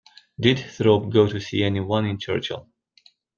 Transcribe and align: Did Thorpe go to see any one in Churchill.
Did 0.39 0.57
Thorpe 0.57 1.11
go 1.13 1.27
to 1.27 1.39
see 1.39 1.61
any 1.63 1.79
one 1.79 2.07
in 2.07 2.17
Churchill. 2.17 2.67